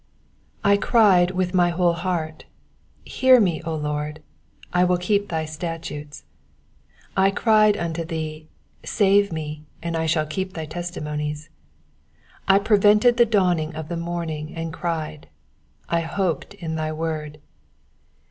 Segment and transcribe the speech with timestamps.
[0.63, 2.45] I CRIED with my whole heart;
[3.05, 4.23] hear me, O Lord:
[4.73, 6.23] I will keep thy statutes.
[7.13, 8.47] 146 I cried unto thee;
[8.83, 11.49] save me, and I shall keep thy testi monies.
[12.47, 15.27] 147 I prevented the dawning of the morning, and cried:
[15.87, 17.37] I hoped in thy word.